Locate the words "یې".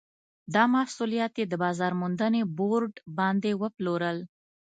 1.39-1.45